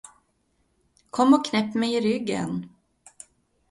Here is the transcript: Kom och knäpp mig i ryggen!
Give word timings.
Kom 1.09 1.33
och 1.33 1.45
knäpp 1.45 1.73
mig 1.73 1.93
i 1.93 2.01
ryggen! 2.01 2.69